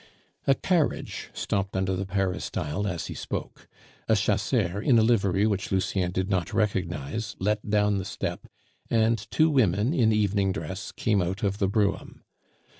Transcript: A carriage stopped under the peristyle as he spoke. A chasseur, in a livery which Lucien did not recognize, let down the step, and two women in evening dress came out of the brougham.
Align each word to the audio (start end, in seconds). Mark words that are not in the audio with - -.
A 0.47 0.55
carriage 0.55 1.29
stopped 1.31 1.77
under 1.77 1.95
the 1.95 2.07
peristyle 2.07 2.87
as 2.87 3.05
he 3.05 3.13
spoke. 3.13 3.67
A 4.09 4.15
chasseur, 4.15 4.81
in 4.81 4.97
a 4.97 5.03
livery 5.03 5.45
which 5.45 5.71
Lucien 5.71 6.11
did 6.11 6.27
not 6.27 6.53
recognize, 6.55 7.35
let 7.37 7.69
down 7.69 7.99
the 7.99 8.05
step, 8.05 8.47
and 8.89 9.29
two 9.29 9.51
women 9.51 9.93
in 9.93 10.11
evening 10.11 10.53
dress 10.53 10.91
came 10.91 11.21
out 11.21 11.43
of 11.43 11.59
the 11.59 11.67
brougham. 11.67 12.23